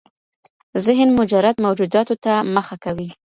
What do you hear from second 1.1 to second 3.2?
مجرد موجوداتو ته مخه کوي.